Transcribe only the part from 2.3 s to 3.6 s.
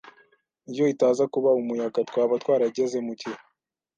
twarageze mugihe.